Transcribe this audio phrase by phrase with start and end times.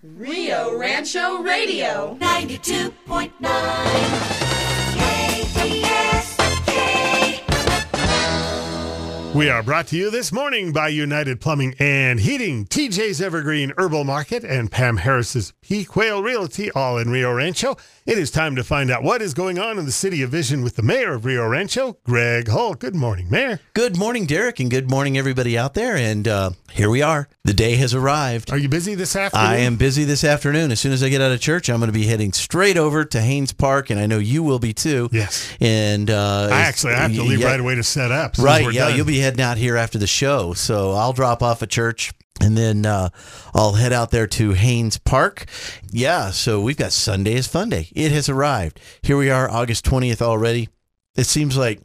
[0.00, 2.16] Rio Rancho Radio.
[2.20, 4.37] 92.9
[9.38, 14.02] We are brought to you this morning by United Plumbing and Heating, TJ's Evergreen Herbal
[14.02, 17.76] Market, and Pam Harris's Peak Whale Realty, all in Rio Rancho.
[18.04, 20.64] It is time to find out what is going on in the city of Vision
[20.64, 22.74] with the mayor of Rio Rancho, Greg Hull.
[22.74, 23.60] Good morning, Mayor.
[23.74, 25.94] Good morning, Derek, and good morning, everybody out there.
[25.94, 27.28] And uh, here we are.
[27.44, 28.50] The day has arrived.
[28.50, 29.46] Are you busy this afternoon?
[29.46, 30.72] I am busy this afternoon.
[30.72, 33.04] As soon as I get out of church, I'm going to be heading straight over
[33.04, 35.08] to Haynes Park, and I know you will be too.
[35.12, 35.48] Yes.
[35.60, 38.32] And uh, I actually I have to leave yeah, right away to set up.
[38.32, 38.96] as soon as Right, yeah, done.
[38.96, 42.56] you'll be heading out here after the show, so I'll drop off at church and
[42.56, 43.10] then uh,
[43.52, 45.44] I'll head out there to Haynes Park.
[45.90, 47.90] Yeah, so we've got Sunday is Fun Day.
[47.94, 48.80] It has arrived.
[49.02, 50.70] Here we are, August twentieth already.
[51.14, 51.82] It seems like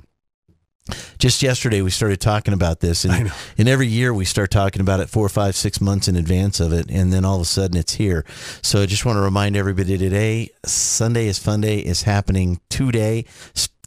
[1.17, 5.01] just yesterday we started talking about this, and, and every year we start talking about
[5.01, 7.75] it four, five, six months in advance of it, and then all of a sudden
[7.75, 8.23] it's here.
[8.61, 13.25] So I just want to remind everybody today, Sunday is Fun Day is happening today.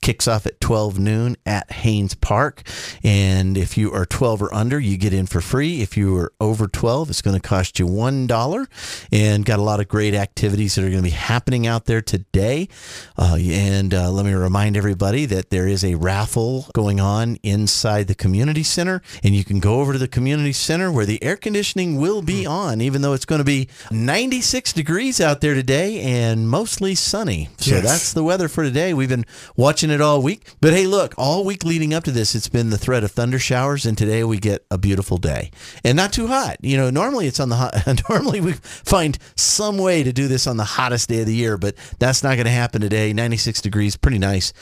[0.07, 2.63] Kicks off at 12 noon at Haynes Park.
[3.03, 5.83] And if you are 12 or under, you get in for free.
[5.83, 8.67] If you are over 12, it's going to cost you $1.
[9.11, 12.01] And got a lot of great activities that are going to be happening out there
[12.01, 12.69] today.
[13.19, 18.07] Uh, and uh, let me remind everybody that there is a raffle going on inside
[18.07, 19.03] the community center.
[19.25, 22.47] And you can go over to the community center where the air conditioning will be
[22.47, 27.49] on, even though it's going to be 96 degrees out there today and mostly sunny.
[27.59, 27.83] So Yes.
[27.85, 28.95] that's the weather for today.
[28.95, 29.27] We've been
[29.57, 30.47] watching it all week.
[30.61, 33.39] But hey, look, all week leading up to this, it's been the threat of thunder
[33.39, 35.51] showers, and today we get a beautiful day
[35.85, 36.57] and not too hot.
[36.63, 37.75] You know, normally it's on the hot.
[38.09, 41.57] Normally we find some way to do this on the hottest day of the year,
[41.57, 43.13] but that's not going to happen today.
[43.13, 44.53] 96 degrees, pretty nice.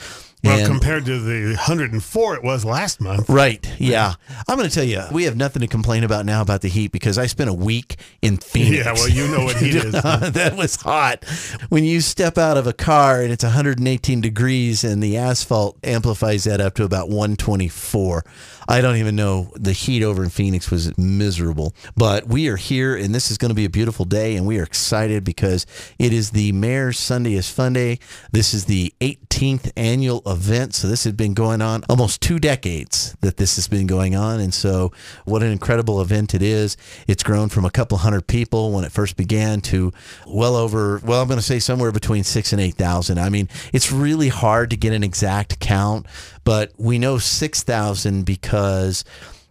[0.44, 3.28] Well, And- compared to the 104 it was last month.
[3.28, 3.66] Right.
[3.78, 4.14] Yeah.
[4.48, 6.92] I'm going to tell you, we have nothing to complain about now about the heat
[6.92, 8.84] because I spent a week in Phoenix.
[8.84, 9.92] Yeah, well, you know what heat is.
[9.92, 11.24] that was hot.
[11.70, 16.44] When you step out of a car and it's 118 degrees and the asphalt amplifies
[16.44, 18.24] that up to about 124.
[18.66, 19.52] I don't even know.
[19.56, 21.74] The heat over in Phoenix was miserable.
[21.96, 24.58] But we are here and this is going to be a beautiful day and we
[24.58, 25.66] are excited because
[25.98, 27.98] it is the Mayor's Sunday is Fun Day.
[28.32, 30.74] This is the 18th annual event.
[30.74, 34.40] So this has been going on almost two decades that this has been going on.
[34.40, 34.92] And so
[35.24, 36.76] what an incredible event it is.
[37.08, 39.92] It's grown from a couple hundred people when it first began to
[40.26, 43.18] well over, well, I'm going to say somewhere between six and 8,000.
[43.18, 46.06] I mean, it's really hard to get an exact count,
[46.44, 49.04] but we know 6,000 because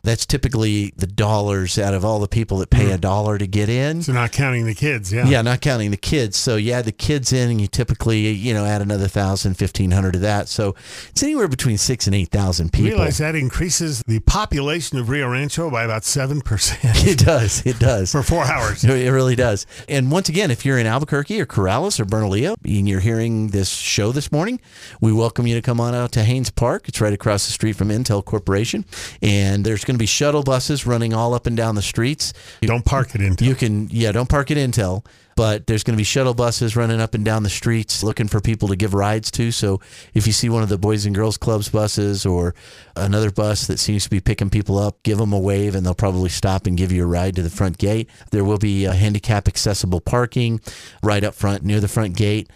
[0.04, 3.02] that's typically the dollars out of all the people that pay a hmm.
[3.02, 4.02] dollar to get in.
[4.02, 5.26] So not counting the kids, yeah.
[5.26, 6.38] Yeah, not counting the kids.
[6.38, 9.92] So you add the kids in, and you typically, you know, add another thousand, fifteen
[9.92, 10.50] hundred to that.
[10.50, 10.76] So
[11.10, 12.92] it's anywhere between six and eight thousand people.
[12.92, 16.44] Realize that increases the population of Rio Rancho by about 7%
[17.08, 17.66] It does.
[17.66, 18.12] It does.
[18.12, 18.84] for four hours.
[18.94, 19.66] It really does.
[19.90, 23.70] And once again, if you're in Albuquerque or Corrales or Bernalillo and you're hearing this
[23.70, 24.60] show this morning,
[25.02, 26.88] we welcome you to come on out to Haynes Park.
[26.88, 28.86] It's right across the street from Intel Corporation.
[29.22, 32.34] And there's going to be shuttle buses running all up and down the streets.
[32.62, 33.46] You Don't park it into.
[33.46, 35.06] You can, yeah, don't park at Intel,
[35.36, 38.40] but there's going to be shuttle buses running up and down the streets looking for
[38.40, 39.52] people to give rides to.
[39.52, 39.80] So
[40.14, 42.54] if you see one of the Boys and Girls Clubs buses or
[42.96, 45.94] another bus that seems to be picking people up, give them a wave and they'll
[45.94, 48.10] probably stop and give you a ride to the front gate.
[48.32, 50.62] There will be uh, handicap accessible parking
[51.02, 52.50] right up front near the front gate.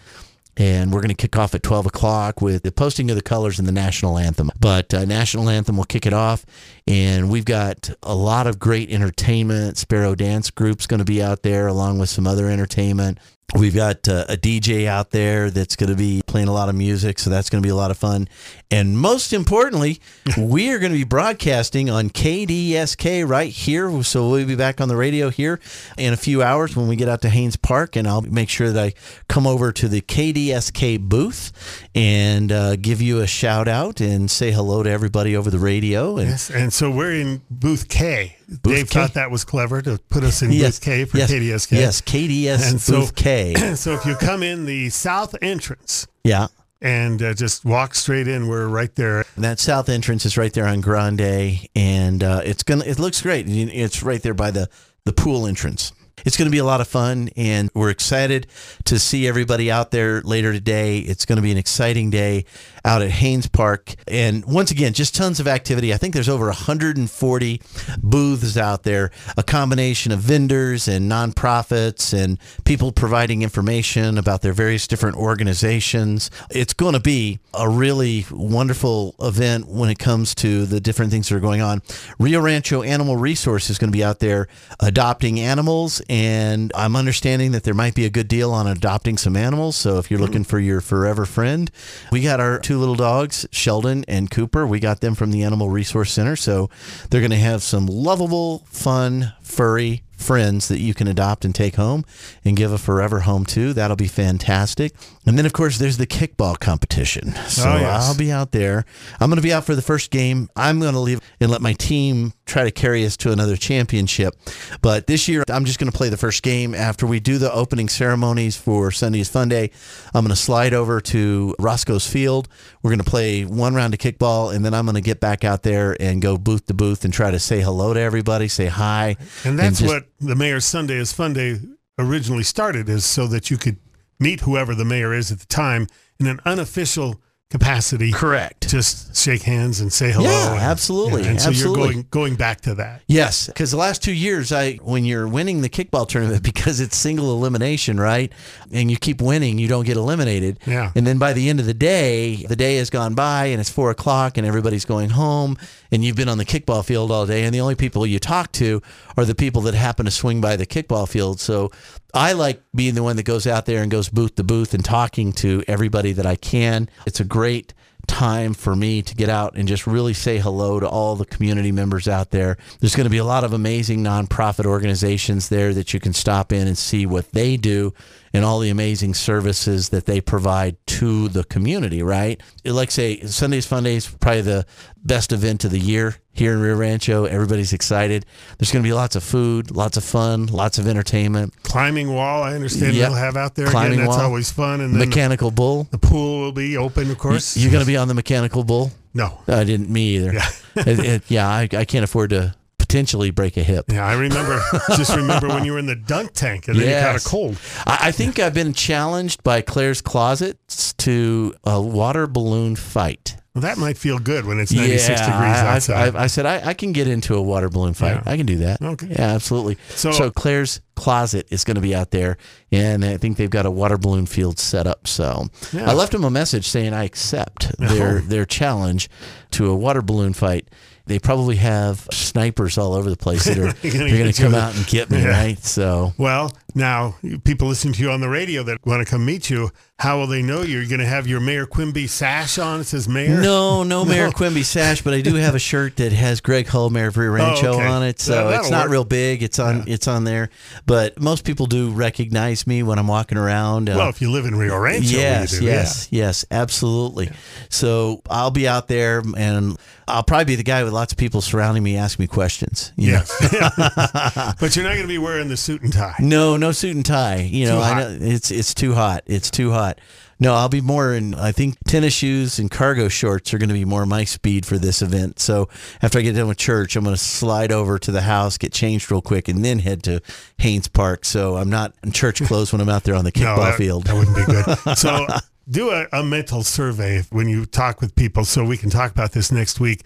[0.58, 3.58] And we're going to kick off at 12 o'clock with the posting of the colors
[3.60, 4.50] and the national anthem.
[4.58, 6.44] But uh, national anthem will kick it off.
[6.86, 9.78] And we've got a lot of great entertainment.
[9.78, 13.18] Sparrow Dance Group's going to be out there along with some other entertainment.
[13.56, 16.74] We've got uh, a DJ out there that's going to be playing a lot of
[16.74, 18.28] music, so that's going to be a lot of fun.
[18.70, 20.00] And most importantly,
[20.38, 24.02] we are going to be broadcasting on KDSK right here.
[24.02, 25.58] So we'll be back on the radio here
[25.96, 28.70] in a few hours when we get out to Haynes Park, and I'll make sure
[28.70, 28.92] that I
[29.28, 31.52] come over to the KDSK booth
[31.94, 36.16] and uh, give you a shout out and say hello to everybody over the radio.
[36.18, 38.36] And Yes, and so we're in booth K.
[38.62, 39.00] Dave K?
[39.00, 41.72] thought that was clever to put us in yes, booth K for yes, KDSK.
[41.72, 43.54] Yes, KDS And so- booth K.
[43.74, 46.48] so if you come in the south entrance Yeah.
[46.80, 49.24] and uh, just walk straight in, we're right there.
[49.34, 52.84] And that south entrance is right there on Grande, and uh, it's gonna.
[52.84, 53.46] It looks great.
[53.48, 54.68] It's right there by the
[55.04, 55.92] the pool entrance.
[56.24, 58.46] It's going to be a lot of fun, and we're excited
[58.84, 60.98] to see everybody out there later today.
[60.98, 62.44] It's going to be an exciting day
[62.84, 63.94] out at Haynes Park.
[64.06, 65.92] And once again, just tons of activity.
[65.92, 67.62] I think there's over 140
[68.02, 74.52] booths out there, a combination of vendors and nonprofits and people providing information about their
[74.52, 76.30] various different organizations.
[76.50, 81.28] It's going to be a really wonderful event when it comes to the different things
[81.28, 81.82] that are going on.
[82.18, 84.48] Rio Rancho Animal Resource is going to be out there
[84.80, 89.36] adopting animals and I'm understanding that there might be a good deal on adopting some
[89.36, 89.76] animals.
[89.76, 91.70] So if you're looking for your forever friend,
[92.10, 94.66] we got our two little dogs, Sheldon and Cooper.
[94.66, 96.36] We got them from the Animal Resource Center.
[96.36, 96.70] So
[97.10, 101.76] they're going to have some lovable, fun, furry friends that you can adopt and take
[101.76, 102.04] home
[102.44, 103.72] and give a forever home to.
[103.72, 104.92] That'll be fantastic.
[105.28, 107.34] And then, of course, there's the kickball competition.
[107.48, 108.08] So Oh, yes.
[108.08, 108.84] I'll be out there.
[109.20, 110.48] I'm going to be out for the first game.
[110.56, 114.34] I'm going to leave and let my team try to carry us to another championship.
[114.80, 116.74] But this year, I'm just going to play the first game.
[116.74, 119.70] After we do the opening ceremonies for Sunday's Fun Day,
[120.14, 122.48] I'm going to slide over to Roscoe's Field.
[122.82, 125.44] We're going to play one round of kickball, and then I'm going to get back
[125.44, 128.66] out there and go booth to booth and try to say hello to everybody, say
[128.66, 129.16] hi.
[129.44, 131.58] And that's just- what the mayor's Sunday is Fun Day
[131.98, 133.76] originally started, is so that you could
[134.18, 135.86] meet whoever the mayor is at the time
[136.18, 137.20] in an unofficial
[137.50, 138.12] capacity.
[138.12, 138.68] Correct.
[138.68, 140.28] Just shake hands and say hello.
[140.28, 141.80] Yeah, and- absolutely, And so absolutely.
[141.80, 143.00] you're going going back to that.
[143.06, 146.94] Yes, because the last two years, I when you're winning the kickball tournament because it's
[146.94, 148.30] single elimination, right?
[148.70, 150.58] And you keep winning, you don't get eliminated.
[150.66, 150.92] Yeah.
[150.94, 153.70] And then by the end of the day, the day has gone by and it's
[153.70, 155.56] four o'clock and everybody's going home
[155.90, 158.52] and you've been on the kickball field all day and the only people you talk
[158.52, 158.82] to
[159.16, 161.40] are the people that happen to swing by the kickball field.
[161.40, 161.70] So
[162.14, 164.84] I like being the one that goes out there and goes booth to booth and
[164.84, 166.88] talking to everybody that I can.
[167.06, 167.74] It's a great
[168.06, 171.70] time for me to get out and just really say hello to all the community
[171.70, 172.56] members out there.
[172.80, 176.50] There's going to be a lot of amazing nonprofit organizations there that you can stop
[176.50, 177.92] in and see what they do
[178.38, 182.40] and all the amazing services that they provide to the community, right?
[182.64, 184.64] Like say Sunday's Fun Day is probably the
[185.02, 187.24] best event of the year here in Rio Rancho.
[187.24, 188.24] Everybody's excited.
[188.56, 191.52] There's going to be lots of food, lots of fun, lots of entertainment.
[191.64, 193.08] Climbing wall, I understand Yep.
[193.08, 194.04] they'll have out there Climbing again.
[194.06, 194.26] That's wall.
[194.26, 194.80] always fun.
[194.80, 195.88] And then the, Mechanical bull.
[195.90, 197.56] the pool will be open, of course.
[197.56, 198.92] You're going to be on the mechanical bull?
[199.14, 199.40] no.
[199.48, 199.90] I didn't.
[199.90, 200.32] Me either.
[200.32, 200.48] Yeah.
[200.76, 202.54] It- it- yeah, I, I can't afford to
[202.88, 203.84] potentially break a hip.
[203.88, 204.60] Yeah, I remember.
[204.96, 207.58] just remember when you were in the dunk tank and then you got a cold.
[207.86, 213.36] I, I think I've been challenged by Claire's Closets to a water balloon fight.
[213.54, 216.14] Well, that might feel good when it's 96 degrees I, outside.
[216.16, 218.14] I, I said I, I can get into a water balloon fight.
[218.14, 218.22] Yeah.
[218.32, 218.80] I can do that.
[218.80, 219.08] Okay.
[219.08, 219.76] Yeah, absolutely.
[219.90, 222.36] So- So, Claire's closet is going to be out there,
[222.72, 225.06] and I think they've got a water balloon field set up.
[225.08, 225.90] So Yeah.
[225.90, 227.86] I left them a message saying I accept oh.
[227.86, 228.20] their Oh.
[228.20, 229.08] their challenge
[229.52, 230.68] to a water balloon fight.
[231.08, 234.76] They probably have snipers all over the place that are They're going to come out
[234.76, 235.28] and get me, Yeah.
[235.28, 235.58] right?
[235.58, 239.50] So well, now people listening to you on the radio that want to come meet
[239.50, 240.78] you, how will they know you?
[240.78, 242.80] You're going to have your Mayor Quimby sash on.
[242.80, 243.40] It says Mayor.
[243.40, 246.90] No, no Mayor Quimby sash, but I do have a shirt that has Greg Hull,
[246.90, 247.86] Mayor of Rio Rancho okay.
[247.86, 248.20] on it.
[248.20, 248.92] So Yeah, it's not work.
[248.92, 249.42] real big.
[249.42, 250.50] It's on it's on there.
[250.86, 253.90] But most people do recognize me when I'm walking around.
[253.90, 257.30] Uh, Well, if you live in Rio Rancho, yes, do, yes, yes, absolutely.
[257.68, 259.76] So I'll be out there and
[260.06, 262.92] I'll probably be the guy with lots of people surrounding me asking me questions.
[262.96, 263.18] you Yeah.
[263.18, 263.24] know.
[263.52, 264.54] Yes.
[264.60, 266.16] but you're not going to be wearing the suit and tie.
[266.20, 267.36] No, no suit and tie.
[267.50, 269.22] You know, I know it's it's too hot.
[269.26, 270.00] It's too hot.
[270.40, 271.34] No, I'll be more in.
[271.34, 274.78] I think tennis shoes and cargo shorts are going to be more my speed for
[274.78, 275.40] this event.
[275.40, 275.68] So
[276.00, 278.72] after I get done with church, I'm going to slide over to the house, get
[278.72, 280.20] changed real quick, and then head to
[280.58, 281.24] Haynes Park.
[281.24, 283.76] So I'm not in church clothes when I'm out there on the No, kickball that,
[283.78, 284.04] field.
[284.04, 284.96] that wouldn't be good.
[284.98, 285.26] So
[285.68, 289.32] do a, a mental survey when you talk with people so we can talk about
[289.32, 290.02] this next week.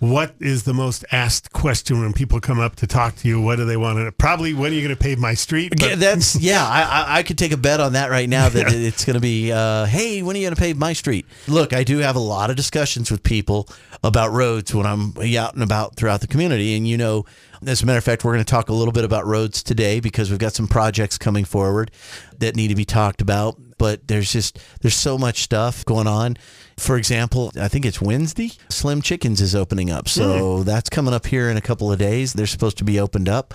[0.00, 3.40] What is the most asked question when people come up to talk to you?
[3.40, 4.12] What do they want to?
[4.12, 5.72] Probably when are you going to pave my street?
[5.80, 6.64] Yeah, But that's yeah.
[6.64, 9.52] I, I could take a bet on that right now that it's going to be.
[9.52, 11.26] Uh, hey, when are you going to pave my street?
[11.48, 13.68] Look, I do have a lot of discussions with people
[14.02, 17.24] about roads when I'm out and about throughout the community, and you know,
[17.66, 20.00] as a matter of fact, we're going to talk a little bit about roads today
[20.00, 21.90] because we've got some projects coming forward
[22.38, 23.56] that need to be talked about.
[23.78, 26.36] But there's just there's so much stuff going on.
[26.78, 28.52] For example, I think it's Wednesday.
[28.68, 32.32] Slim Chickens is opening up, so that's coming up here in a couple of days.
[32.32, 33.54] They're supposed to be opened up.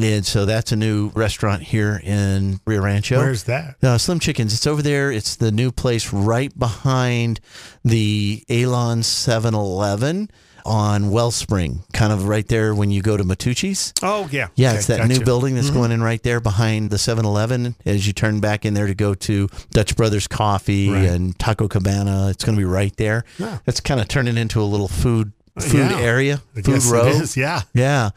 [0.00, 3.18] And so that's a new restaurant here in Rio Rancho.
[3.18, 3.76] where's that?
[3.82, 4.54] Uh, Slim Chickens.
[4.54, 5.10] It's over there.
[5.10, 7.40] It's the new place right behind
[7.84, 10.30] the Alon 7 Eleven
[10.64, 13.92] on Wellspring, kind of right there when you go to Matucci's.
[14.02, 16.98] Oh yeah, Yeah, Okay, it's that new building that's going in right there behind the
[16.98, 21.04] 7 Eleven as you turn back in there to go to Dutch Brothers Coffee Right.
[21.08, 22.28] and Taco Cabana.
[22.30, 23.24] It's going to be right there.
[23.38, 23.58] Yeah.
[23.66, 25.98] It's kind of turning into a little food food Yeah.
[25.98, 27.20] area, I food row.
[27.36, 27.62] Yeah.
[27.74, 28.10] Yeah.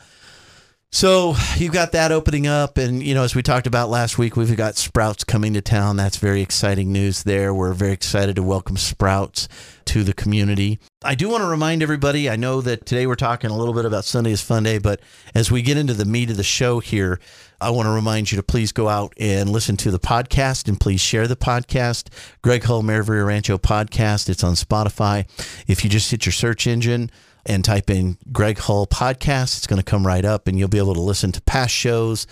[0.93, 4.35] So you've got that opening up, and you know, as we talked about last week,
[4.35, 5.95] we've got Sprouts coming to town.
[5.95, 7.23] That's very exciting news.
[7.23, 9.47] There, we're very excited to welcome Sprouts
[9.85, 10.79] to the community.
[11.01, 12.29] I do want to remind everybody.
[12.29, 14.99] I know that today we're talking a little bit about Sunday is Fun Day, but
[15.33, 17.21] as we get into the meat of the show here,
[17.61, 20.77] I want to remind you to please go out and listen to the podcast and
[20.77, 22.09] please share the podcast.
[22.41, 24.27] Greg Hull, Mayor Rancho podcast.
[24.27, 25.25] It's on Spotify.
[25.67, 27.11] If you just hit your search engine
[27.45, 29.57] and type in Greg Hull podcast.
[29.57, 32.27] It's going to come right up and you'll be able to listen to past shows.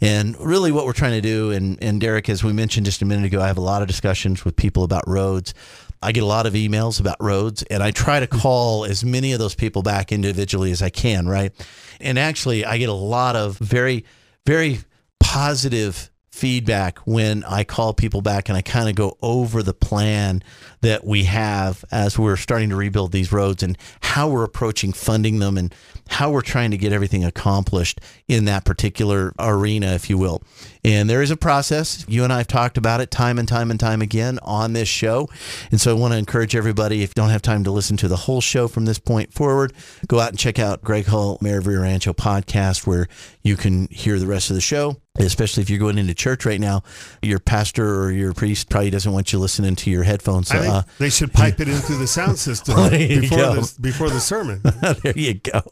[0.00, 3.04] And really, what we're trying to do, and, and Derek, as we mentioned just a
[3.04, 5.54] minute ago, I have a lot of discussions with people about roads.
[6.02, 9.32] I get a lot of emails about roads, and I try to call as many
[9.32, 11.52] of those people back individually as I can, right?
[11.98, 14.04] And actually, I get a lot of very,
[14.44, 14.80] very
[15.18, 20.42] positive feedback when I call people back and I kind of go over the plan
[20.80, 25.38] that we have as we're starting to rebuild these roads and how we're approaching funding
[25.38, 25.72] them and
[26.08, 30.42] how we're trying to get everything accomplished in that particular arena, if you will.
[30.84, 32.04] And there is a process.
[32.08, 34.88] You and I have talked about it time and time and time again on this
[34.88, 35.28] show.
[35.70, 38.08] And so I want to encourage everybody, if you don't have time to listen to
[38.08, 39.72] the whole show from this point forward,
[40.08, 43.08] go out and check out Greg Hull, Mayor of Rio Rancho podcast, where
[43.44, 46.60] you can hear the rest of the show especially if you're going into church right
[46.60, 46.82] now,
[47.22, 50.50] your pastor or your priest probably doesn't want you listening to your headphones.
[50.50, 54.60] Uh, they should pipe it in through the sound system before the, before the sermon.
[55.02, 55.62] there you go.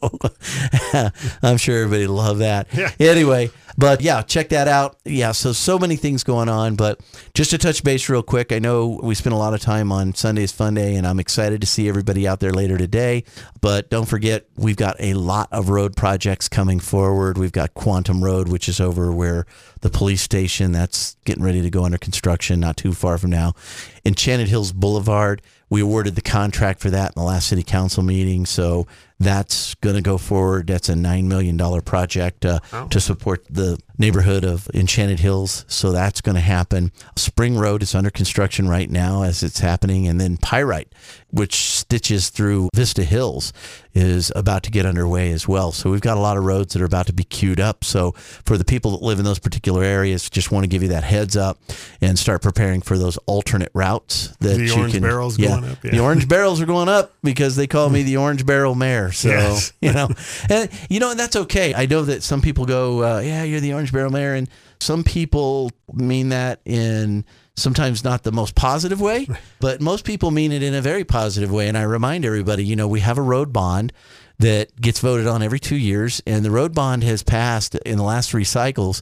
[1.43, 2.67] I'm sure everybody will love that.
[2.73, 2.91] Yeah.
[2.99, 4.97] Anyway, but yeah, check that out.
[5.05, 6.99] Yeah, so so many things going on, but
[7.33, 10.13] just to touch base real quick, I know we spent a lot of time on
[10.13, 13.23] Sunday's Fun Day, and I'm excited to see everybody out there later today.
[13.61, 17.37] But don't forget, we've got a lot of road projects coming forward.
[17.37, 19.45] We've got Quantum Road, which is over where
[19.81, 23.53] the police station that's getting ready to go under construction, not too far from now.
[24.05, 28.45] Enchanted Hills Boulevard, we awarded the contract for that in the last city council meeting.
[28.45, 28.85] So
[29.19, 30.67] that's going to go forward.
[30.67, 35.65] That's a $9 million project uh, to support the neighborhood of Enchanted Hills.
[35.67, 36.91] So that's going to happen.
[37.15, 40.07] Spring Road is under construction right now as it's happening.
[40.07, 40.91] And then Pyrite,
[41.29, 43.53] which stitches through Vista Hills,
[43.93, 45.71] is about to get underway as well.
[45.71, 47.83] So we've got a lot of roads that are about to be queued up.
[47.83, 50.89] So for the people that live in those particular areas, just want to give you
[50.89, 51.59] that heads up
[52.01, 55.03] and start preparing for those alternate routes that The you orange can.
[55.03, 58.17] barrels yeah, going up, The orange barrels are going up because they call me the
[58.17, 59.02] orange barrel mayor.
[59.11, 59.73] So Yes.
[59.81, 60.09] you know,
[60.49, 61.73] and you know, and that's okay.
[61.73, 65.03] I know that some people go, uh, "Yeah, you're the orange barrel mayor," and some
[65.03, 69.27] people mean that in sometimes not the most positive way,
[69.59, 71.67] but most people mean it in a very positive way.
[71.67, 73.93] And I remind everybody, you know, we have a road bond
[74.39, 78.03] that gets voted on every two years, and the road bond has passed in the
[78.03, 79.01] last three cycles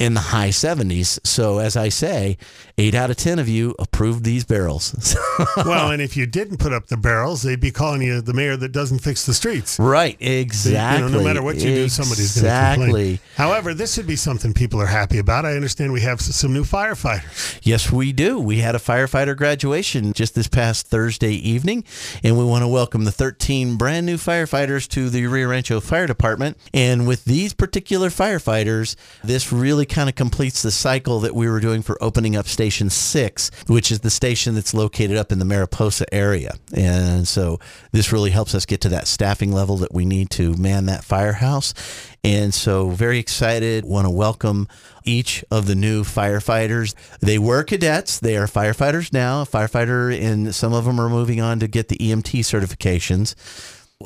[0.00, 1.20] in the high 70s.
[1.24, 2.38] So, as I say,
[2.78, 5.14] eight out of 10 of you approved these barrels.
[5.58, 8.56] well, and if you didn't put up the barrels, they'd be calling you the mayor
[8.56, 9.78] that doesn't fix the streets.
[9.78, 11.12] right, You exactly.
[11.12, 13.18] know, no matter what you do, somebody's going to complain.
[13.36, 15.44] However, this should be something people are happy about.
[15.44, 17.60] I understand we have some new firefighters.
[17.62, 18.40] Yes, we do.
[18.40, 21.84] We had a firefighter graduation just this past Thursday evening,
[22.24, 26.06] and we want to welcome the 13 brand new firefighters to the Rio Rancho Fire
[26.06, 26.56] Department.
[26.72, 31.60] And with these particular firefighters, this really kind of completes the cycle that we were
[31.60, 35.44] doing for opening up Station 6, which is the station that's located up in the
[35.44, 36.54] Mariposa area.
[36.74, 37.58] And so
[37.92, 41.04] this really helps us get to that staffing level that we need to man that
[41.04, 41.74] firehouse.
[42.22, 43.84] And so, very excited.
[43.86, 44.68] Want to welcome
[45.04, 46.94] each of the new firefighters.
[47.20, 48.20] They were cadets.
[48.20, 49.42] They are firefighters now.
[49.42, 53.34] A firefighter, and some of them are moving on to get the EMT certifications.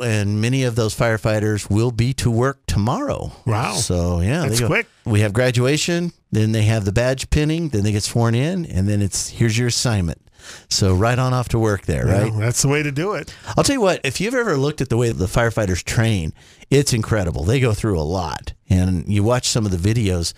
[0.03, 3.31] And many of those firefighters will be to work tomorrow.
[3.47, 3.75] Wow.
[3.75, 4.87] So yeah, go- quick.
[5.05, 8.89] We have graduation, then they have the badge pinning, then they get sworn in, and
[8.89, 10.21] then it's here's your assignment.
[10.69, 12.33] So right on off to work there, right?
[12.37, 13.35] That's the way to do it.
[13.57, 16.35] I'll tell you what, if you've ever looked at the way the firefighters train,
[16.71, 17.45] it's incredible.
[17.45, 18.53] They go through a lot.
[18.69, 20.35] And you watch some of the videos.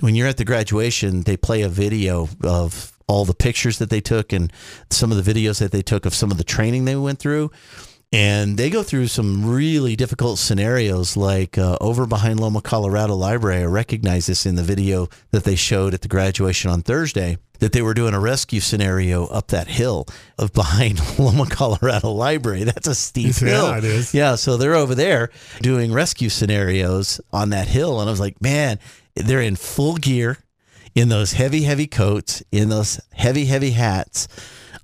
[0.00, 4.00] When you're at the graduation, they play a video of all the pictures that they
[4.00, 4.52] took and
[4.90, 7.50] some of the videos that they took of some of the training they went through.
[8.14, 13.62] And they go through some really difficult scenarios, like uh, over behind Loma Colorado Library.
[13.62, 17.72] I recognize this in the video that they showed at the graduation on Thursday, that
[17.72, 20.06] they were doing a rescue scenario up that hill
[20.38, 22.62] of behind Loma Colorado Library.
[22.62, 23.74] That's a steep Yeah, hill.
[23.74, 24.14] it is.
[24.14, 25.30] Yeah, so they're over there
[25.60, 27.98] doing rescue scenarios on that hill.
[28.00, 28.78] And I was like, man,
[29.16, 30.38] they're in full gear,
[30.94, 34.28] in those heavy, heavy coats, in those heavy, heavy hats.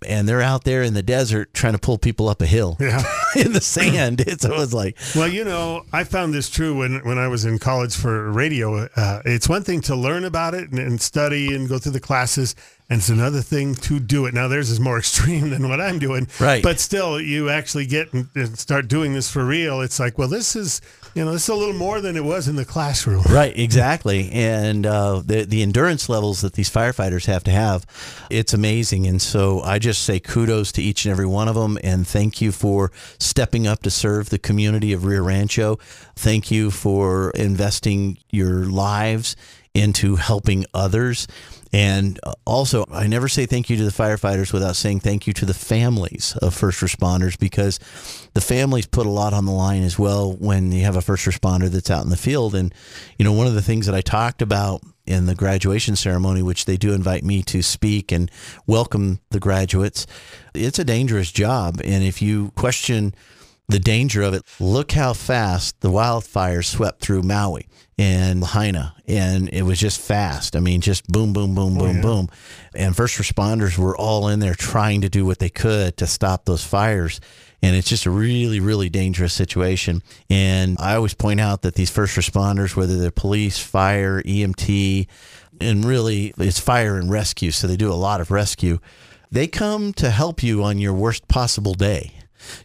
[0.06, 3.02] And they're out there in the desert trying to pull people up a hill Yeah.
[3.36, 4.20] in the sand.
[4.30, 7.44] It's it was like, Well, you know, I found this true when, when I was
[7.44, 8.88] in college for radio.
[8.96, 12.00] Uh, it's one thing to learn about it and, and study and go through the
[12.00, 12.54] classes,
[12.88, 14.34] and it's another thing to do it.
[14.34, 16.28] Now, theirs is more extreme than what I'm doing.
[16.40, 16.62] Right.
[16.62, 19.80] But still, you actually get and, and start doing this for real.
[19.80, 20.80] It's like, well, this is,
[21.14, 23.22] you know, this is a little more than it was in the classroom.
[23.30, 24.30] Right, exactly.
[24.32, 27.86] And uh, the the endurance levels that these firefighters have to have,
[28.28, 29.06] it's amazing.
[29.06, 32.40] And so I just say kudos to each and every one of them, and thank
[32.40, 35.78] you for stepping up to serve the community of Rio Rancho.
[36.16, 39.36] Thank you for investing your lives
[39.74, 41.28] into helping others.
[41.72, 45.44] And also, I never say thank you to the firefighters without saying thank you to
[45.44, 47.78] the families of first responders because
[48.34, 51.26] the families put a lot on the line as well when you have a first
[51.26, 52.54] responder that's out in the field.
[52.56, 52.74] And,
[53.18, 56.64] you know, one of the things that I talked about in the graduation ceremony, which
[56.64, 58.30] they do invite me to speak and
[58.66, 60.06] welcome the graduates,
[60.54, 61.80] it's a dangerous job.
[61.84, 63.14] And if you question,
[63.70, 64.42] the danger of it.
[64.58, 67.68] Look how fast the wildfires swept through Maui
[68.00, 70.56] and Lahaina, and it was just fast.
[70.56, 72.02] I mean, just boom, boom, boom, oh, boom, yeah.
[72.02, 72.28] boom.
[72.74, 76.46] And first responders were all in there trying to do what they could to stop
[76.46, 77.20] those fires.
[77.62, 80.02] And it's just a really, really dangerous situation.
[80.30, 85.06] And I always point out that these first responders, whether they're police, fire, EMT,
[85.60, 88.78] and really it's fire and rescue, so they do a lot of rescue,
[89.30, 92.12] they come to help you on your worst possible day.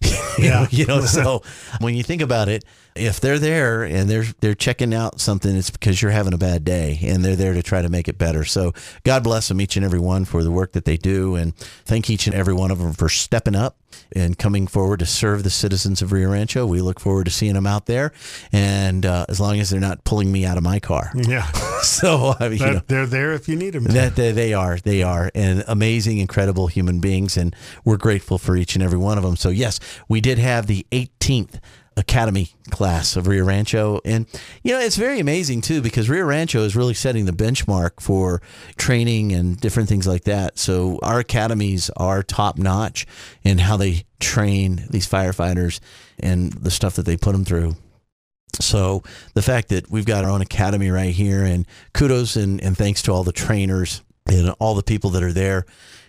[0.37, 0.67] Yeah.
[0.69, 1.43] you know, so
[1.79, 2.65] when you think about it,
[2.95, 6.63] if they're there and they're they're checking out something, it's because you're having a bad
[6.63, 8.45] day, and they're there to try to make it better.
[8.45, 8.73] So
[9.03, 12.09] God bless them each and every one for the work that they do, and thank
[12.09, 13.77] each and every one of them for stepping up
[14.13, 16.65] and coming forward to serve the citizens of Rio Rancho.
[16.65, 18.13] We look forward to seeing them out there,
[18.51, 21.11] and uh, as long as they're not pulling me out of my car.
[21.15, 21.49] Yeah.
[21.85, 23.83] So I mean, you know, they're there if you need them.
[23.83, 28.55] that they, they are, they are, and amazing, incredible human beings, and we're grateful for
[28.57, 29.35] each and every one of them.
[29.35, 31.59] So yes, we did have the 18th
[31.97, 34.25] Academy class of Rio Rancho, and
[34.63, 38.41] you know it's very amazing too because Rio Rancho is really setting the benchmark for
[38.77, 40.59] training and different things like that.
[40.59, 43.05] So our academies are top notch
[43.43, 45.79] in how they train these firefighters
[46.19, 47.75] and the stuff that they put them through.
[48.59, 52.77] So the fact that we've got our own academy right here, and kudos and, and
[52.77, 55.65] thanks to all the trainers and all the people that are there.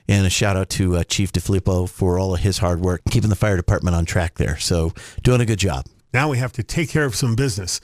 [0.09, 3.31] And a shout out to uh, Chief DeFilippo for all of his hard work, keeping
[3.31, 4.57] the fire department on track there.
[4.59, 5.87] So doing a good job.
[6.13, 7.81] Now we have to take care of some business.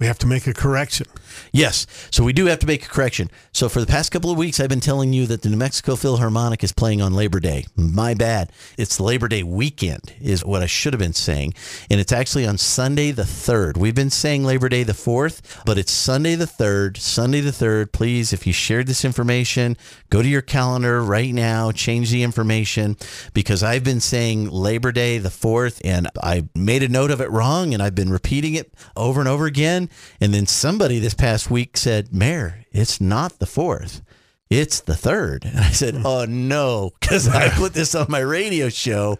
[0.00, 1.06] We have to make a correction.
[1.52, 1.86] Yes.
[2.10, 3.30] So we do have to make a correction.
[3.52, 5.94] So for the past couple of weeks, I've been telling you that the New Mexico
[5.94, 7.66] Philharmonic is playing on Labor Day.
[7.76, 8.50] My bad.
[8.78, 11.52] It's Labor Day weekend, is what I should have been saying.
[11.90, 13.76] And it's actually on Sunday the 3rd.
[13.76, 16.96] We've been saying Labor Day the 4th, but it's Sunday the 3rd.
[16.96, 17.92] Sunday the 3rd.
[17.92, 19.76] Please, if you shared this information,
[20.08, 22.96] go to your calendar right now, change the information
[23.34, 27.30] because I've been saying Labor Day the 4th and I made a note of it
[27.30, 29.89] wrong and I've been repeating it over and over again.
[30.20, 34.02] And then somebody this past week said, Mayor, it's not the 4th.
[34.50, 35.44] It's the third.
[35.44, 36.06] And I said, hmm.
[36.06, 39.16] Oh no, because I put this on my radio show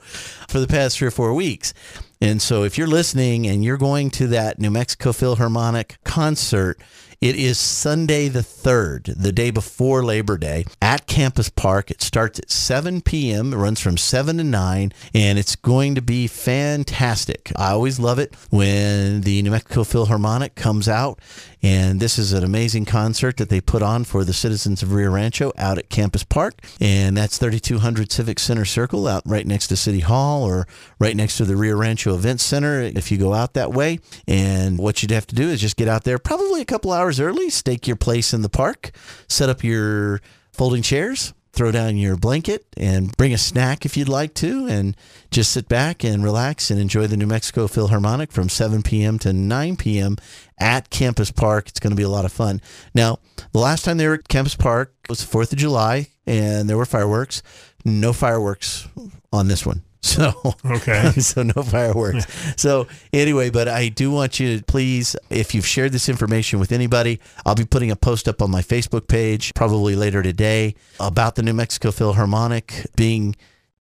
[0.49, 1.73] for the past three or four weeks.
[2.21, 6.81] And so if you're listening and you're going to that New Mexico Philharmonic concert,
[7.21, 11.91] it is Sunday the 3rd, the day before Labor Day, at Campus Park.
[11.91, 16.01] It starts at 7 p.m., it runs from 7 to 9, and it's going to
[16.01, 17.53] be fantastic.
[17.57, 21.19] I always love it when the New Mexico Philharmonic comes out,
[21.63, 25.11] and this is an amazing concert that they put on for the citizens of Rio
[25.11, 29.77] Rancho out at Campus Park, and that's 3200 Civic Center Circle out right next to
[29.77, 30.67] City Hall or
[30.99, 34.01] right next to the Rio Rancho Event Center if you go out that way.
[34.27, 37.10] And what you'd have to do is just get out there probably a couple hours
[37.19, 38.93] early, stake your place in the park,
[39.27, 40.21] set up your
[40.53, 44.97] folding chairs, throw down your blanket and bring a snack if you'd like to, and
[45.31, 49.19] just sit back and relax and enjoy the New Mexico Philharmonic from 7 p.m.
[49.19, 50.17] to 9 p.m.
[50.59, 51.69] at Campus Park.
[51.69, 52.61] It's going to be a lot of fun.
[52.95, 53.19] Now,
[53.53, 56.77] the last time they were at Campus Park was the 4th of July, and there
[56.77, 57.43] were fireworks.
[57.85, 58.87] No fireworks
[59.33, 59.83] on this one.
[60.11, 60.33] So
[60.65, 61.11] Okay.
[61.19, 62.27] so no fireworks.
[62.57, 66.73] So anyway, but I do want you to please, if you've shared this information with
[66.73, 71.35] anybody, I'll be putting a post up on my Facebook page probably later today about
[71.35, 73.37] the New Mexico Philharmonic being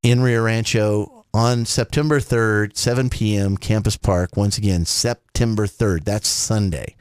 [0.02, 4.36] in Rio Rancho on September 3rd, 7 p.m., Campus Park.
[4.36, 6.04] Once again, September 3rd.
[6.04, 6.96] That's Sunday.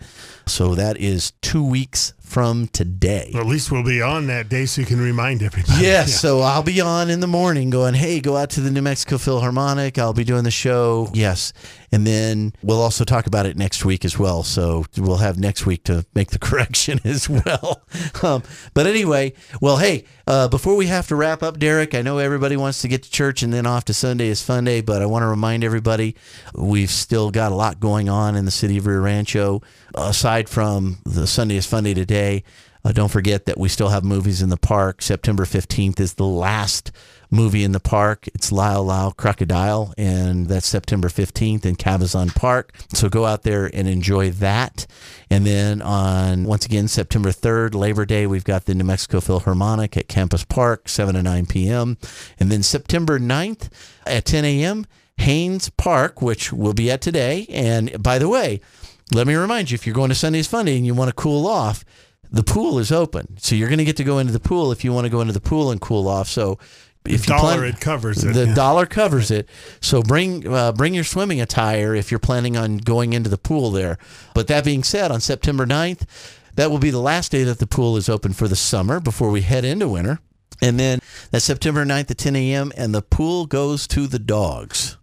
[0.45, 3.31] So that is two weeks from today.
[3.33, 5.81] Well, at least we'll be on that day so you can remind everybody.
[5.81, 8.81] Yes, so I'll be on in the morning going, hey, go out to the New
[8.81, 9.97] Mexico Philharmonic.
[9.97, 11.09] I'll be doing the show.
[11.13, 11.53] Yes.
[11.91, 14.43] And then we'll also talk about it next week as well.
[14.43, 17.81] So we'll have next week to make the correction as well.
[18.21, 22.17] Um, but anyway, well, hey, uh, before we have to wrap up, Derek, I know
[22.17, 25.01] everybody wants to get to church and then off to Sunday is fun day, but
[25.01, 26.15] I want to remind everybody
[26.53, 29.61] we've still got a lot going on in the city of Rio Rancho.
[29.95, 32.43] Aside from the Sunday is fun day today,
[32.87, 35.01] uh, don't forget that we still have movies in the park.
[35.01, 36.89] September 15th is the last
[37.29, 38.29] movie in the park.
[38.29, 42.71] It's Lyle Lyle Crocodile, and that's September 15th in Cabezon Park.
[42.93, 44.87] So go out there and enjoy that.
[45.29, 49.97] And then on, once again, September 3rd, Labor Day, we've got the New Mexico Philharmonic
[49.97, 51.97] at Campus Park, 7 to 9 p.m.
[52.39, 53.69] And then September 9th
[54.05, 54.85] at 10 a.m.,
[55.17, 57.47] Haynes Park, which we'll be at today.
[57.49, 58.61] And by the way,
[59.13, 61.47] let me remind you if you're going to Sunday's Funday and you want to cool
[61.47, 61.83] off,
[62.31, 63.37] the pool is open.
[63.37, 65.21] So you're going to get to go into the pool if you want to go
[65.21, 66.27] into the pool and cool off.
[66.27, 66.59] So
[67.05, 68.33] if you dollar plan- it covers it.
[68.33, 68.53] the yeah.
[68.53, 69.47] dollar covers it.
[69.81, 73.71] So bring uh, bring your swimming attire if you're planning on going into the pool
[73.71, 73.97] there.
[74.33, 76.05] But that being said, on September 9th,
[76.55, 79.29] that will be the last day that the pool is open for the summer before
[79.29, 80.19] we head into winter.
[80.61, 82.71] And then that's September 9th at 10 a.m.
[82.75, 84.96] and the pool goes to the dogs.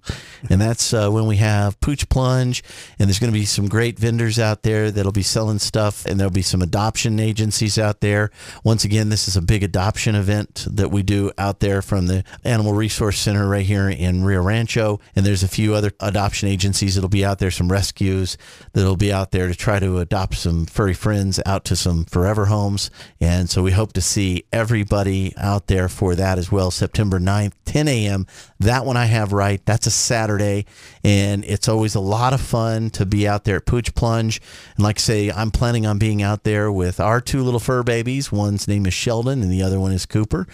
[0.50, 2.62] And that's uh, when we have Pooch Plunge.
[2.98, 6.04] And there's going to be some great vendors out there that'll be selling stuff.
[6.06, 8.30] And there'll be some adoption agencies out there.
[8.62, 12.24] Once again, this is a big adoption event that we do out there from the
[12.44, 15.00] Animal Resource Center right here in Rio Rancho.
[15.16, 18.36] And there's a few other adoption agencies that'll be out there, some rescues
[18.72, 22.46] that'll be out there to try to adopt some furry friends out to some forever
[22.46, 22.90] homes.
[23.20, 26.70] And so we hope to see everybody out there for that as well.
[26.70, 28.26] September 9th, 10 a.m.
[28.64, 29.60] That one I have right.
[29.66, 30.64] That's a Saturday.
[31.04, 34.40] And it's always a lot of fun to be out there at Pooch Plunge.
[34.76, 37.82] And like I say, I'm planning on being out there with our two little fur
[37.82, 38.32] babies.
[38.32, 40.46] One's name is Sheldon and the other one is Cooper.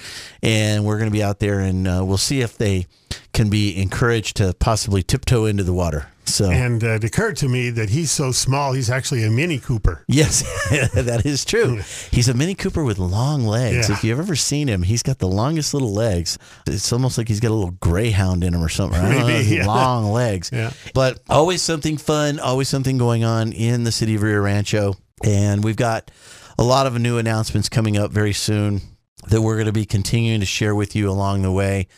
[0.42, 2.88] And we're going to be out there and uh, we'll see if they
[3.32, 6.08] can be encouraged to possibly tiptoe into the water.
[6.30, 6.50] So.
[6.50, 10.04] And uh, it occurred to me that he's so small, he's actually a Mini Cooper.
[10.08, 10.42] Yes,
[10.94, 11.80] that is true.
[12.10, 13.88] He's a Mini Cooper with long legs.
[13.88, 13.96] Yeah.
[13.96, 16.38] If you've ever seen him, he's got the longest little legs.
[16.66, 19.00] It's almost like he's got a little greyhound in him or something.
[19.00, 19.66] Don't know, yeah.
[19.66, 20.50] long legs.
[20.52, 20.72] Yeah.
[20.94, 24.94] But always something fun, always something going on in the city of Rio Rancho.
[25.22, 26.10] And we've got
[26.58, 28.80] a lot of new announcements coming up very soon
[29.28, 31.88] that we're going to be continuing to share with you along the way.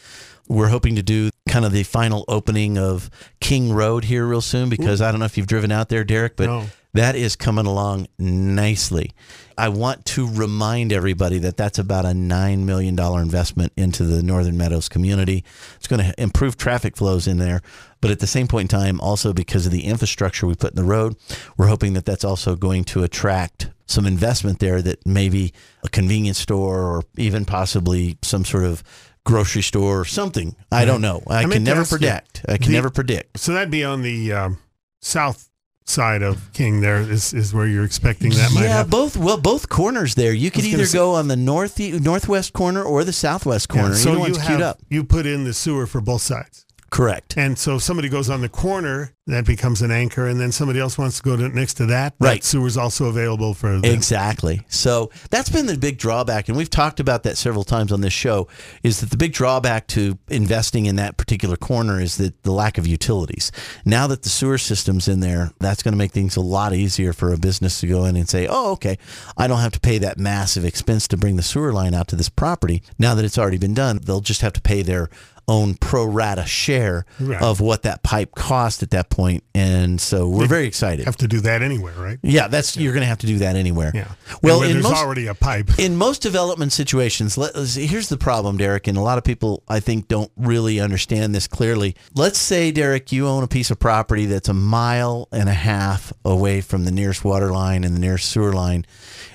[0.49, 4.69] We're hoping to do kind of the final opening of King Road here real soon
[4.69, 6.67] because I don't know if you've driven out there, Derek, but No.
[6.95, 9.13] that is coming along nicely.
[9.57, 14.57] I want to remind everybody that that's about a $9 million investment into the Northern
[14.57, 15.45] Meadows community.
[15.77, 17.61] It's going to improve traffic flows in there.
[18.01, 20.77] But at the same point in time, also because of the infrastructure we put in
[20.77, 21.17] the road,
[21.57, 25.53] we're hoping that that's also going to attract some investment there that maybe
[25.85, 28.83] a convenience store or even possibly some sort of
[29.25, 30.57] grocery store or something.
[30.71, 31.23] I don't know.
[31.27, 32.45] I, I can never ask you, predict.
[32.49, 33.39] I can the- never predict.
[33.39, 34.59] So that'd be on the um,
[35.01, 35.49] south
[35.85, 36.81] side of King.
[36.81, 38.91] There is is where you're expecting that might yeah, happen.
[38.91, 40.33] both well, both corners there.
[40.33, 43.95] You could either say- go on the north northwest corner or the southwest Yeah, corner.
[43.97, 44.79] so you have queued up.
[44.89, 46.67] you put in the sewer for both sides.
[46.93, 47.39] Correct.
[47.39, 50.79] And so if somebody goes on the corner, that becomes an anchor, and then somebody
[50.79, 52.15] else wants to go to, next to that.
[52.19, 52.43] Right.
[52.43, 53.85] That sewer's also available for them.
[53.85, 54.61] Exactly.
[54.69, 58.13] So that's been the big drawback, and we've talked about that several times on this
[58.13, 58.47] show.
[58.83, 62.77] Is that the big drawback to investing in that particular corner is that the lack
[62.77, 63.53] of utilities.
[63.87, 67.15] Now that the sewer system's in there, that's going to make things a lot easier
[67.15, 68.99] for a business to go in and say, "Oh, okay,
[69.39, 72.17] I don't have to pay that massive expense to bring the sewer line out to
[72.17, 75.09] this property." Now that it's already been done, they'll just have to pay their
[75.49, 77.41] own pro rata share Right.
[77.43, 81.05] of what that pipe cost at that point, and so we're very excited.
[81.05, 82.19] have to do that anywhere, right?
[82.23, 83.91] Yeah, that's you're going to have to do that anywhere.
[83.95, 84.09] Yeah.
[84.43, 85.71] Well, in there's most already a pipe.
[85.79, 89.25] in most development situations, let, let's see, here's the problem, Derek, and a lot of
[89.25, 91.97] people I think don't really understand this clearly.
[92.15, 96.13] Let's say, Derek, you own a piece of property that's a mile and a half
[96.25, 98.87] away from the nearest water line and the nearest sewer line,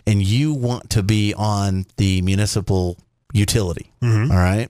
[0.05, 2.97] and you want to be on the municipal
[3.33, 3.91] utility.
[4.01, 4.31] Mm-hmm.
[4.31, 4.69] all right.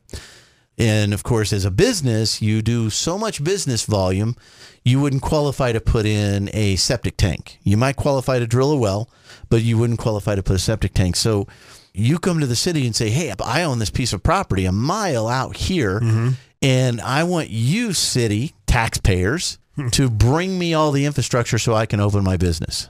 [0.78, 4.36] And of course, as a business, you do so much business volume,
[4.84, 7.60] you wouldn't qualify to put in a septic tank.
[7.64, 9.10] You might qualify to drill a well,
[9.50, 11.16] but you wouldn't qualify to put a septic tank.
[11.16, 11.48] So
[11.94, 14.72] you come to the city and say, Hey, I own this piece of property a
[14.72, 16.30] mile out here, mm-hmm.
[16.62, 19.90] and I want you, city taxpayers, hmm.
[19.90, 22.90] to bring me all the infrastructure so I can open my business.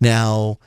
[0.00, 0.58] Now,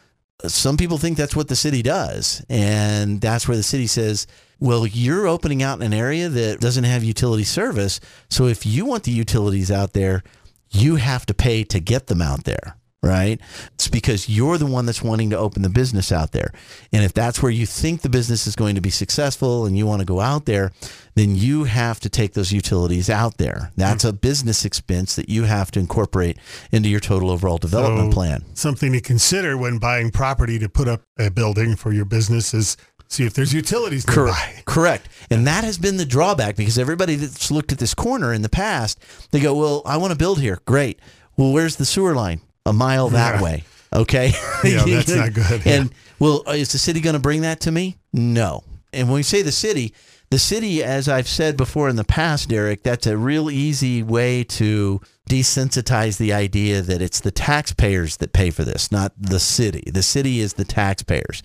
[0.48, 2.44] some people think that's what the city does.
[2.50, 4.28] And that's where the city says,
[4.60, 8.00] well, you're opening out in an area that doesn't have utility service.
[8.30, 10.24] So if you want the utilities out there,
[10.72, 13.40] you have to pay to get them out there, right?
[13.74, 16.54] It's because you're the one that's wanting to open the business out there.
[16.94, 19.86] And if that's where you think the business is going to be successful and you
[19.86, 20.72] want to go out there,
[21.20, 23.72] then you have to take those utilities out there.
[23.76, 24.10] That's hmm.
[24.10, 26.38] a business expense that you have to incorporate
[26.72, 28.46] into your total overall development So, plan.
[28.54, 32.78] Something to consider when buying property to put up a building for your business is
[33.10, 34.32] see if there's utilities nearby.
[34.32, 34.66] Correct.
[34.66, 35.10] Correct.
[35.30, 38.50] And that has been the drawback because everybody that's looked at this corner in the
[38.50, 39.00] past,
[39.32, 40.60] they go, "Well, I want to build here.
[40.66, 41.00] Great.
[41.36, 42.42] Well, where's the sewer line?
[42.66, 43.42] A mile that Yeah.
[43.42, 44.34] way." Okay.
[44.64, 45.66] Yeah, that's not good.
[45.66, 47.98] And well, is the city going to bring that to me?
[48.14, 48.64] No.
[48.92, 49.94] And when we say the city,
[50.30, 54.44] the city, as I've said before in the past, Derek, that's a real easy way
[54.44, 59.90] to desensitize the idea that it's the taxpayers that pay for this, not the city.
[59.92, 61.42] The city is the taxpayers.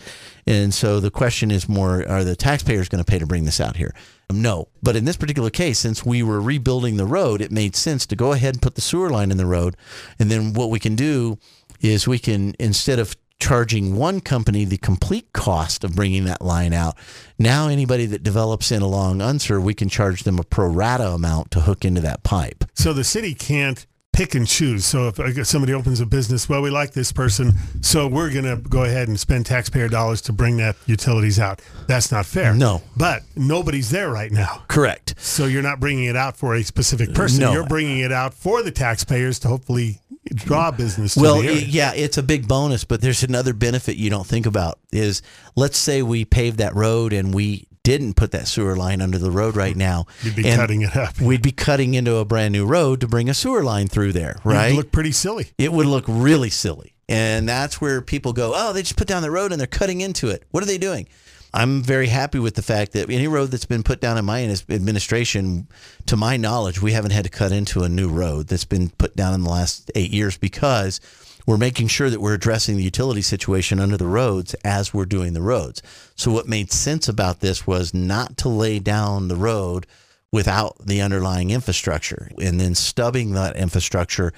[0.46, 3.60] And so the question is more are the taxpayers going to pay to bring this
[3.60, 3.94] out here?
[4.30, 4.68] No.
[4.82, 8.16] But in this particular case, since we were rebuilding the road, it made sense to
[8.16, 9.76] go ahead and put the sewer line in the road.
[10.18, 11.38] And then what we can do
[11.80, 16.72] is we can, instead of charging one company the complete cost of bringing that line
[16.72, 16.96] out.
[17.38, 21.50] Now, anybody that develops in along Unser, we can charge them a pro rata amount
[21.50, 22.64] to hook into that pipe.
[22.72, 24.84] So the city can't pick and choose.
[24.84, 28.44] So if uh, somebody opens a business, well, we like this person, so we're going
[28.44, 31.60] to go ahead and spend taxpayer dollars to bring that utilities out.
[31.88, 32.54] That's not fair.
[32.54, 32.82] No.
[32.96, 34.62] But nobody's there right now.
[34.68, 35.14] Correct.
[35.18, 37.40] So you're not bringing it out for a specific person.
[37.40, 37.52] No.
[37.52, 42.16] You're bringing it out for the taxpayers to hopefully draw business to Well, yeah, it's
[42.16, 45.22] a big bonus, but there's another benefit you don't think about is
[45.56, 49.30] let's say we pave that road and we didn't put that sewer line under the
[49.30, 50.06] road right now.
[50.22, 51.20] You'd be and cutting it up.
[51.20, 54.40] We'd be cutting into a brand new road to bring a sewer line through there,
[54.42, 54.66] right?
[54.66, 55.52] It'd look pretty silly.
[55.58, 56.94] it would look really silly.
[57.08, 60.00] And that's where people go, oh, they just put down the road and they're cutting
[60.00, 60.42] into it.
[60.50, 61.06] What are they doing?
[61.52, 64.42] I'm very happy with the fact that any road that's been put down in my
[64.70, 65.68] administration,
[66.06, 69.14] to my knowledge, we haven't had to cut into a new road that's been put
[69.14, 71.00] down in the last eight years because
[71.46, 75.32] we're making sure that we're addressing the utility situation under the roads as we're doing
[75.32, 75.82] the roads.
[76.14, 79.86] So, what made sense about this was not to lay down the road
[80.32, 84.32] without the underlying infrastructure and then stubbing that infrastructure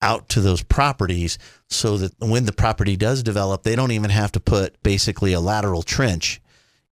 [0.00, 4.32] out to those properties so that when the property does develop, they don't even have
[4.32, 6.40] to put basically a lateral trench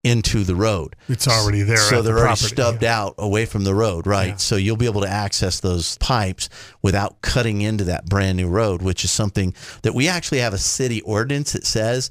[0.08, 0.96] into the road.
[1.08, 4.28] It's already there So they're already property, stubbed out away from the road, right?
[4.28, 4.36] Yeah.
[4.36, 6.48] So you'll be able to access those pipes
[6.82, 10.58] without cutting into that brand new road, which is something that we actually have a
[10.58, 12.10] city ordinance that says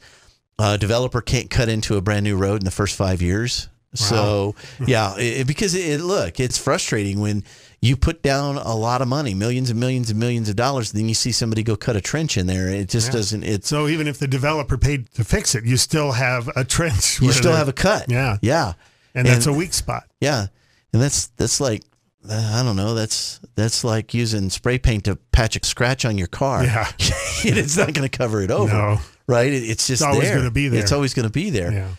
[0.60, 3.70] a developer can't cut into a brand new road in the first five years.
[3.94, 4.56] So
[4.86, 7.44] yeah, it, because it, look, it's frustrating when
[7.82, 11.08] you put down a lot of money, millions and millions and millions of dollars, then
[11.08, 12.70] you see somebody go cut a trench in there.
[12.70, 13.14] It just Yeah.
[13.14, 13.44] doesn't.
[13.44, 17.22] It's So even if the developer paid to fix it, you still have a trench.
[17.22, 18.10] you still have a cut.
[18.10, 18.38] Yeah.
[18.42, 18.74] yeah,
[19.14, 20.04] and that's a weak spot.
[20.20, 20.48] Yeah,
[20.94, 21.84] and that's that's like
[22.30, 22.94] uh, I don't know.
[22.94, 26.64] That's that's like using spray paint to patch a scratch on your car.
[26.64, 26.92] Yeah.
[27.00, 28.74] it's not going to cover it over.
[28.74, 28.98] No.
[29.28, 29.52] Right?
[29.52, 30.82] It, it's just always gonna be there.
[30.82, 31.72] It's always going to be there.
[31.72, 31.90] Yeah.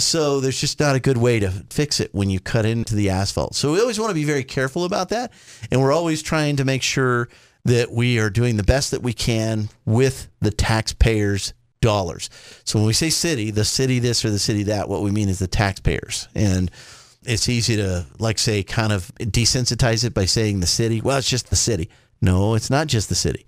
[0.00, 3.10] So there's just not a good way to fix it when you cut into the
[3.10, 3.54] asphalt.
[3.54, 5.32] So we always want to be very careful about that,
[5.70, 7.28] and we're always trying to make sure
[7.64, 12.28] that we are doing the best that we can with the taxpayers' dollars.
[12.64, 15.28] So when we say city, the city this or the city that, what we mean
[15.28, 16.28] is the taxpayers.
[16.34, 16.70] And
[17.24, 21.00] it's easy to like say kind of desensitize it by saying the city.
[21.00, 21.88] Well, it's just the city.
[22.20, 23.46] No, it's not just the city.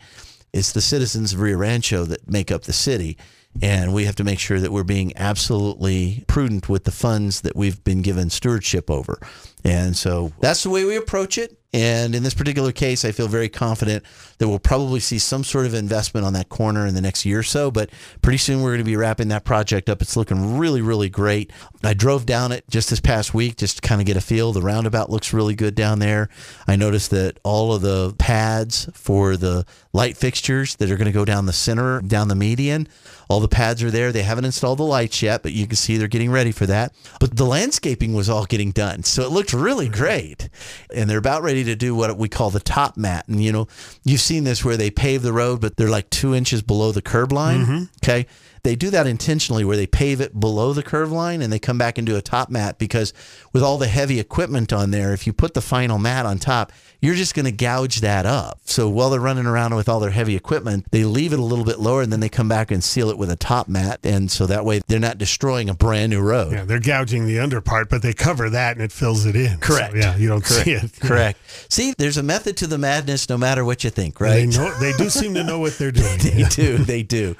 [0.52, 3.18] It's the citizens of Rio Rancho that make up the city.
[3.62, 7.56] And we have to make sure that we're being absolutely prudent with the funds that
[7.56, 9.18] we've been given stewardship over.
[9.66, 11.58] And so that's the way we approach it.
[11.72, 14.04] And in this particular case, I feel very confident
[14.38, 17.40] that we'll probably see some sort of investment on that corner in the next year
[17.40, 17.70] or so.
[17.70, 17.90] But
[18.22, 20.00] pretty soon we're going to be wrapping that project up.
[20.00, 21.52] It's looking really, really great.
[21.82, 24.52] I drove down it just this past week just to kind of get a feel.
[24.52, 26.30] The roundabout looks really good down there.
[26.66, 31.12] I noticed that all of the pads for the light fixtures that are going to
[31.12, 32.88] go down the center, down the median,
[33.28, 34.12] all the pads are there.
[34.12, 36.94] They haven't installed the lights yet, but you can see they're getting ready for that.
[37.18, 39.02] But the landscaping was all getting done.
[39.02, 40.48] So it looked really great.
[40.94, 43.26] And they're about ready to do what we call the top mat.
[43.28, 43.66] And, you know,
[44.04, 47.02] you've seen this where they pave the road, but they're like two inches below the
[47.02, 47.64] curb line.
[47.64, 47.84] Mm-hmm.
[48.04, 48.26] Okay.
[48.66, 51.78] They do that intentionally where they pave it below the curve line and they come
[51.78, 53.12] back and do a top mat because
[53.52, 56.72] with all the heavy equipment on there, if you put the final mat on top,
[57.00, 58.58] you're just going to gouge that up.
[58.64, 61.64] So while they're running around with all their heavy equipment, they leave it a little
[61.64, 64.00] bit lower and then they come back and seal it with a top mat.
[64.02, 66.50] And so that way they're not destroying a brand new road.
[66.52, 69.58] Yeah, they're gouging the under part, but they cover that and it fills it in.
[69.58, 69.92] Correct.
[69.92, 70.90] So, yeah, you don't see it.
[71.00, 71.38] Correct.
[71.72, 74.32] See, there's a method to the madness no matter what you think, right?
[74.34, 76.18] They know they do seem to know what they're doing.
[76.20, 76.48] they Yeah.
[76.48, 77.36] do they do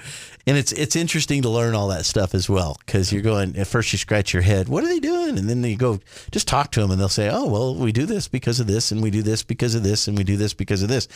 [0.47, 3.67] and it's it's interesting to learn all that stuff as well because you're going at
[3.67, 5.39] first you scratch your head what are they doing?
[5.39, 8.07] And then you go just talk to them and they'll say oh well we do
[8.07, 10.55] this because of this and we do this because of this and we do this
[10.55, 11.09] because of this.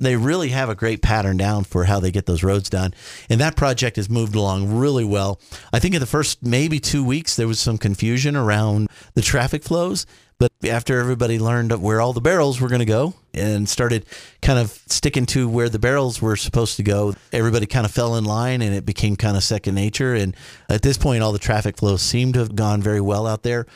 [0.00, 2.94] They really have a great pattern down for how they get those roads done.
[3.30, 5.40] And that project has moved along really well.
[5.72, 9.62] I think in the first maybe two weeks there was some confusion around the traffic
[9.62, 10.04] flows
[10.38, 14.04] but after everybody learned where all the barrels were going to go and started
[14.42, 18.16] kind of sticking to where the barrels were supposed to go, everybody kind of fell
[18.16, 20.14] in line and it became kind of second nature.
[20.14, 20.36] And
[20.68, 23.66] at this point, all the traffic flows seem to have gone very well out there.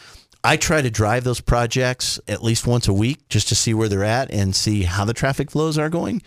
[0.45, 3.89] I try to drive those projects at least once a week just to see where
[3.89, 6.23] they're at and see how the traffic flows are going.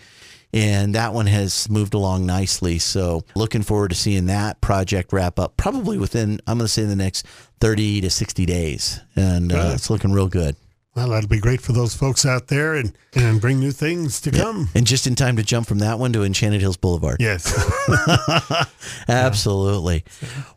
[0.52, 2.78] And that one has moved along nicely.
[2.78, 6.84] So, looking forward to seeing that project wrap up probably within, I'm going to say,
[6.84, 7.26] the next
[7.60, 9.00] 30 to 60 days.
[9.16, 10.56] And uh, it's looking real good.
[10.94, 14.30] Well, that'll be great for those folks out there and, and bring new things to
[14.30, 14.68] come.
[14.74, 17.16] And just in time to jump from that one to Enchanted Hills Boulevard.
[17.18, 17.50] Yes.
[19.08, 20.04] Absolutely.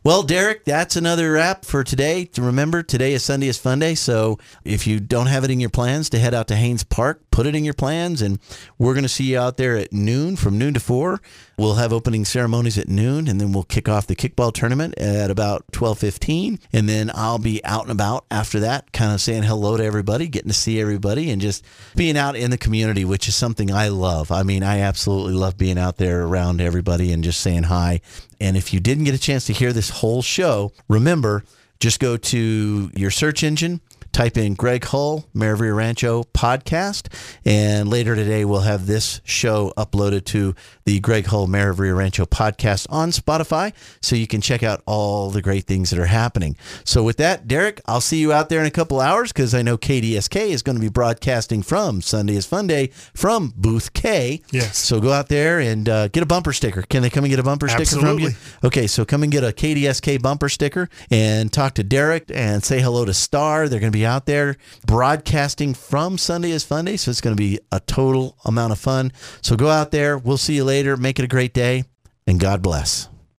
[0.04, 2.26] Well, Derek, that's another wrap for today.
[2.26, 3.94] To remember, today is Sunday is Fun Day.
[3.94, 7.25] So if you don't have it in your plans to head out to Haynes Park,
[7.36, 8.22] put it in your plans.
[8.22, 8.40] And
[8.78, 11.20] we're going to see you out there at noon from noon to four.
[11.58, 15.30] We'll have opening ceremonies at noon, and then we'll kick off the kickball tournament at
[15.30, 16.58] about twelve fifteen.
[16.72, 20.28] And then I'll be out and about after that, kind of saying hello to everybody,
[20.28, 21.62] getting to see everybody, and just
[21.94, 24.32] being out in the community, which is something I love.
[24.32, 28.00] I mean, I absolutely love being out there around everybody and just saying hi.
[28.40, 31.44] And if you didn't get a chance to hear this whole show, remember
[31.80, 33.82] just go to your search engine,
[34.16, 37.12] type in Greg Hull, Maravilla Rancho podcast,
[37.44, 40.54] and later today we'll have this show uploaded to
[40.86, 45.42] the Greg Hull Maravilla Rancho podcast on Spotify so you can check out all the
[45.42, 46.56] great things that are happening.
[46.84, 49.62] So with that, Derek, I'll see you out there in a couple hours because I
[49.62, 54.42] know KDSK is going to be broadcasting from Sunday is Fun Day from Booth K.
[54.52, 54.78] Yes.
[54.78, 56.82] So go out there and uh, get a bumper sticker.
[56.82, 58.30] Can they come and get a bumper sticker from you?
[58.62, 62.80] Okay, so come and get a KDSK bumper sticker and talk to Derek and say
[62.80, 63.68] hello to Star.
[63.68, 67.36] They're going to be out there broadcasting from Sunday is Fun Day, so it's going
[67.36, 69.10] to be a total amount of fun.
[69.42, 70.16] So go out there.
[70.16, 70.96] We'll see you later.
[70.96, 71.84] Make it a great day,
[72.26, 73.15] and God bless.